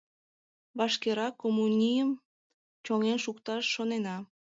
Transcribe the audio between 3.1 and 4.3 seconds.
шукташ шоненна.